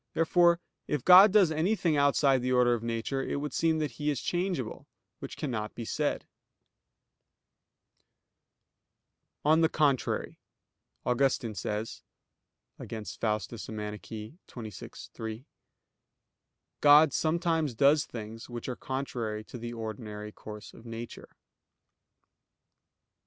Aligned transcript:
Therefore 0.15 0.59
it 0.87 1.05
God 1.05 1.31
does 1.31 1.51
anything 1.51 1.95
outside 1.95 2.41
the 2.41 2.51
order 2.51 2.73
of 2.73 2.81
nature, 2.81 3.21
it 3.21 3.35
would 3.35 3.53
seem 3.53 3.77
that 3.77 3.91
He 4.01 4.09
is 4.09 4.19
changeable; 4.19 4.87
which 5.19 5.37
cannot 5.37 5.75
be 5.75 5.85
said. 5.85 6.25
On 9.45 9.61
the 9.61 9.69
contrary, 9.69 10.39
Augustine 11.05 11.53
says 11.53 12.01
(Contra 12.79 13.05
Faust. 13.05 13.51
xxvi, 13.51 14.29
3): 15.11 15.45
"God 16.81 17.13
sometimes 17.13 17.75
does 17.75 18.03
things 18.05 18.49
which 18.49 18.67
are 18.67 18.75
contrary 18.75 19.43
to 19.43 19.59
the 19.59 19.73
ordinary 19.73 20.31
course 20.31 20.73
of 20.73 20.83
nature." 20.83 21.29